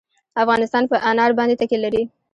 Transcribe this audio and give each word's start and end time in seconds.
افغانستان 0.43 0.83
په 0.91 0.97
انار 1.09 1.31
باندې 1.37 1.59
تکیه 1.61 1.79
لري. 1.83 2.03